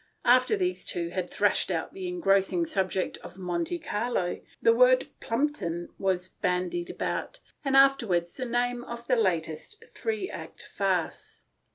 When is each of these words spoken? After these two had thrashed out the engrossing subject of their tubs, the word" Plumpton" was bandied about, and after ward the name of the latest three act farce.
After 0.25 0.57
these 0.57 0.83
two 0.83 1.09
had 1.09 1.29
thrashed 1.29 1.69
out 1.69 1.93
the 1.93 2.07
engrossing 2.07 2.65
subject 2.65 3.19
of 3.19 3.35
their 3.37 3.79
tubs, 3.79 4.39
the 4.59 4.73
word" 4.73 5.09
Plumpton" 5.19 5.89
was 5.99 6.27
bandied 6.41 6.89
about, 6.89 7.39
and 7.63 7.77
after 7.77 8.07
ward 8.07 8.27
the 8.29 8.45
name 8.47 8.83
of 8.85 9.05
the 9.05 9.15
latest 9.15 9.83
three 9.93 10.27
act 10.27 10.63
farce. 10.63 11.41